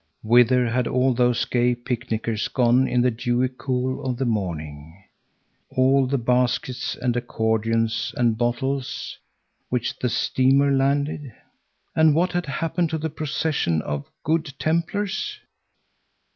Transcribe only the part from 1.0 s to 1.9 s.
those gay